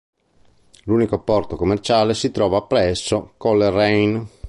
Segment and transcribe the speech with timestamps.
[0.85, 4.25] L'unico porto commerciale si trova presso Coleraine.